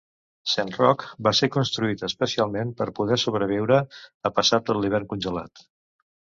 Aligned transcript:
"Saint 0.51 0.69
Roch" 0.77 1.03
va 1.27 1.33
ser 1.39 1.49
construït 1.55 2.01
especialment 2.07 2.71
per 2.79 2.87
poder 3.01 3.19
sobreviure 3.25 3.79
a 4.31 4.33
passar 4.41 4.61
tot 4.71 4.81
l'hivern 4.81 5.07
congelat. 5.15 5.65